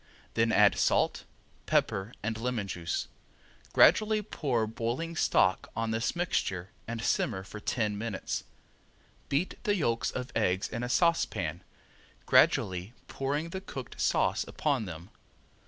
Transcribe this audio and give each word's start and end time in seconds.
Then 0.33 0.51
add 0.51 0.79
salt, 0.79 1.25
pepper 1.67 2.11
and 2.23 2.35
lemon 2.35 2.67
juice. 2.67 3.07
Gradually 3.71 4.23
pour 4.23 4.65
boiling 4.65 5.15
stock 5.15 5.69
on 5.75 5.91
this 5.91 6.15
mixture 6.15 6.71
and 6.87 7.03
simmer 7.03 7.43
for 7.43 7.59
ten 7.59 7.95
minutes. 7.99 8.43
Beat 9.29 9.63
the 9.63 9.75
yolks 9.75 10.09
of 10.09 10.31
eggs 10.35 10.67
in 10.67 10.81
a 10.81 10.89
saucepan, 10.89 11.63
gradually 12.25 12.93
pouring 13.07 13.49
the 13.51 13.61
cooked 13.61 14.01
sauce 14.01 14.43
upon 14.47 14.85
them. 14.85 15.11